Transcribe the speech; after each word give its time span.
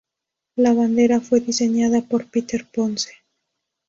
La 0.55 0.73
Bandera 0.73 1.19
fue 1.21 1.41
diseñada 1.41 2.01
por 2.01 2.25
Peter 2.27 2.65
Ponce. 2.65 3.13